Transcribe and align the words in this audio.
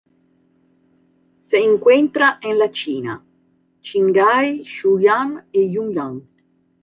Se 1.43 1.59
encuentra 1.59 2.39
en 2.41 2.57
la 2.57 2.71
China: 2.71 3.23
Qinghai, 3.83 4.65
Sichuan 4.65 5.45
y 5.51 5.71
Yunnan. 5.73 6.27